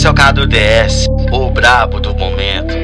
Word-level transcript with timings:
Esse 0.00 0.06
é 0.06 0.10
o 0.10 0.14
Cado 0.14 0.46
DS, 0.46 1.06
o 1.30 1.50
brabo 1.50 2.00
do 2.00 2.14
momento. 2.14 2.74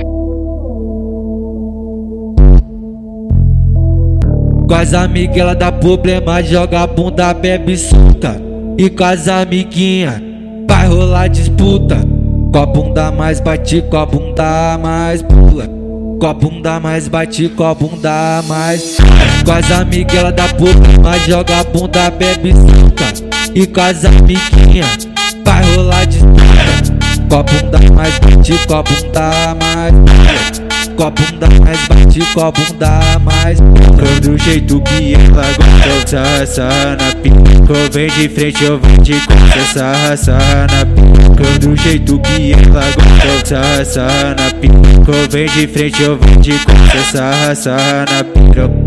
Com 4.69 4.75
as 4.75 4.93
amigas 4.93 5.39
ela 5.39 5.55
dá 5.55 5.73
problema, 5.73 6.43
joga 6.43 6.87
bunda, 6.87 7.33
bebe 7.33 7.75
suca. 7.79 8.39
E 8.77 8.91
com 8.91 9.03
as 9.03 9.29
amiguinhas 9.29 10.21
vai 10.69 10.89
rolar 10.89 11.29
disputa. 11.29 11.97
Com 12.53 12.59
a 12.59 12.67
bunda 12.67 13.11
mais 13.11 13.41
bate, 13.41 13.81
com 13.81 13.97
a 13.97 14.05
bunda 14.05 14.79
mais 14.83 15.23
pula. 15.23 15.67
Com 16.21 16.27
a 16.27 16.35
bunda 16.35 16.79
mais 16.79 17.09
bate, 17.09 17.49
com 17.49 17.65
a 17.65 17.75
bunda 17.75 18.45
mais. 18.47 18.99
Com 19.43 19.53
as 19.53 19.71
amigas 19.73 20.19
ela 20.19 20.33
dá 20.33 20.49
problema, 20.49 21.19
joga 21.21 21.65
bunda, 21.65 22.11
bebe 22.11 22.53
suca. 22.53 23.25
E 23.55 23.67
com 23.67 23.81
as 23.81 24.05
amiguinhas 24.05 25.09
vai 25.43 25.65
rolar 25.75 26.05
disputa. 26.05 26.36
Bunda 27.43 27.79
mais 27.95 28.19
bate, 28.19 28.67
com 28.67 28.75
a 28.75 28.83
bunda 28.83 29.57
mais. 29.61 29.95
Com 30.97 31.03
a 31.05 31.11
bunda 31.11 31.49
mais 31.61 31.79
bate, 31.89 32.21
com 32.35 32.41
a 32.41 32.53
bunda 32.53 33.19
mais. 33.25 33.59
Do 34.23 34.37
jeito 34.39 34.81
que 34.83 35.15
ela 35.15 35.45
gosta, 35.85 36.47
sarra 36.47 36.97
na 36.97 37.15
pica 37.23 37.75
Vem 37.93 38.09
de 38.11 38.29
frente, 38.29 38.65
eu 38.65 38.79
vou 38.79 38.99
te 39.03 39.15
confessar, 39.27 40.19
sarra 40.19 40.67
na 40.71 40.87
pica 40.87 41.59
Do 41.61 41.77
jeito 41.77 42.19
que 42.21 42.53
ela 42.53 42.85
gosta, 42.95 43.85
sarra 43.85 44.37
na 44.39 44.51
pica 44.61 45.13
Vem 45.31 45.47
de 45.47 45.67
frente, 45.67 46.03
eu 46.03 46.19
vou 46.19 46.41
te 46.41 46.53
confessar, 46.65 47.57
sarra 47.57 48.05
na 48.11 48.25
pica 48.25 48.86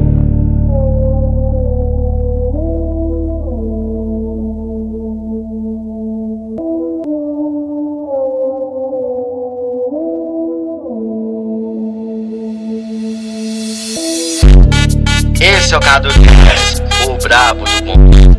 Esse 15.42 15.74
é 15.74 15.78
o 15.78 15.80
Cado 15.80 16.10
DS, 16.10 16.84
o 17.08 17.18
brabo 17.24 17.64
do 17.64 17.86
momento. 17.86 18.38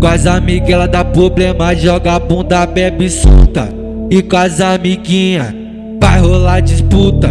Com 0.00 0.06
as 0.06 0.26
amigas 0.28 0.70
ela 0.70 0.86
dá 0.86 1.04
problema, 1.04 1.74
joga 1.74 2.20
bunda, 2.20 2.64
bebe 2.66 3.10
suca. 3.10 3.68
E 4.08 4.22
com 4.22 4.36
as 4.36 4.60
amiguinhas 4.60 5.52
vai 6.00 6.20
rolar 6.20 6.60
disputa. 6.60 7.30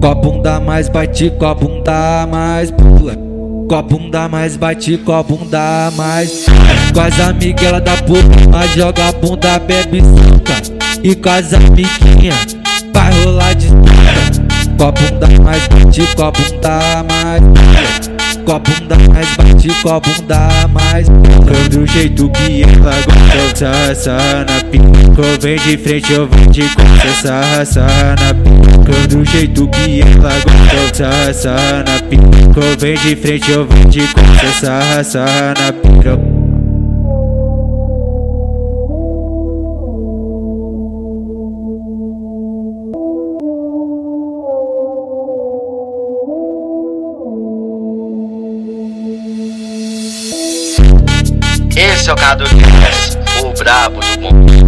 Com 0.00 0.06
a 0.06 0.14
bunda 0.14 0.60
mais 0.60 0.88
bate, 0.88 1.28
com 1.30 1.44
a 1.44 1.54
bunda 1.56 2.24
mais 2.30 2.70
pula. 2.70 3.29
Com 3.70 3.76
a 3.76 3.82
bunda 3.82 4.28
mais 4.28 4.56
bate, 4.56 4.98
com 4.98 5.12
a 5.12 5.22
bunda 5.22 5.92
mais. 5.96 6.44
Com 6.92 7.00
as 7.02 7.20
amigas 7.20 7.62
ela 7.62 7.80
dá 7.80 7.96
problema, 7.98 8.66
joga 8.74 9.10
a 9.10 9.12
bunda, 9.12 9.60
bebe 9.60 10.00
suca. 10.00 10.60
E 11.04 11.14
com 11.14 11.30
as 11.30 11.54
amiguinhas 11.54 12.58
vai 12.92 13.12
rolar 13.22 13.54
disputa. 13.54 13.92
Com 14.76 14.84
a 14.86 14.90
bunda 14.90 15.28
mais 15.44 15.68
bate, 15.68 16.16
com 16.16 16.24
a 16.24 16.32
bunda 16.32 17.04
mais. 17.08 17.42
Com 18.44 18.52
a 18.52 18.58
bunda 18.58 18.96
mais 19.08 19.36
bate, 19.36 19.68
com 19.82 19.88
a 19.88 20.00
bunda 20.00 20.68
mais 20.72 21.08
pula. 21.08 21.68
Do 21.70 21.86
jeito 21.86 22.28
que 22.28 22.64
ela 22.64 22.96
gosta, 23.06 23.94
sarra 23.94 24.46
na 24.48 24.64
pica 25.10 25.22
Vem 25.40 25.56
de 25.56 25.78
frente, 25.78 26.12
eu 26.12 26.26
vou 26.26 26.46
te 26.50 26.62
confessar, 26.74 27.66
sarra 27.66 28.16
na 28.20 28.34
pica. 28.34 29.08
Do 29.08 29.24
jeito 29.24 29.68
que 29.68 30.00
ela 30.00 30.32
gosta, 30.72 31.34
sarra 31.34 31.84
na 31.86 32.02
pica. 32.08 32.76
Vem 32.78 32.94
de 32.94 33.16
frente, 33.16 33.50
eu 33.50 33.66
vou 33.66 33.88
te 33.88 34.00
confessar, 34.12 35.04
sarra 35.04 35.54
na 35.58 35.72
pica. 35.72 36.18
Esse 51.76 52.10
é 52.10 52.12
o 52.12 52.16
Cado 52.16 52.44
DS, 52.44 53.18
o 53.42 53.52
brabo 53.58 54.00
do 54.00 54.20
momento. 54.20 54.59